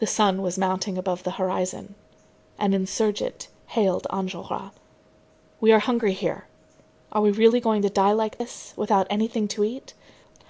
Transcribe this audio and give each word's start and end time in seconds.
The 0.00 0.06
sun 0.06 0.42
was 0.42 0.58
mounting 0.58 0.98
above 0.98 1.22
the 1.22 1.30
horizon. 1.40 1.94
An 2.58 2.74
insurgent 2.74 3.48
hailed 3.68 4.06
Enjolras. 4.10 4.70
"We 5.62 5.72
are 5.72 5.78
hungry 5.78 6.12
here. 6.12 6.46
Are 7.10 7.22
we 7.22 7.30
really 7.30 7.60
going 7.60 7.80
to 7.80 7.88
die 7.88 8.12
like 8.12 8.36
this, 8.36 8.74
without 8.76 9.06
anything 9.08 9.48
to 9.48 9.64
eat?" 9.64 9.94